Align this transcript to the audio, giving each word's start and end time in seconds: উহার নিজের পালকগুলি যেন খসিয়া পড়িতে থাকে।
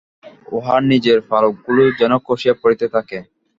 উহার 0.51 0.81
নিজের 0.91 1.17
পালকগুলি 1.29 1.85
যেন 1.99 2.13
খসিয়া 2.25 2.55
পড়িতে 2.61 2.85
থাকে। 2.95 3.17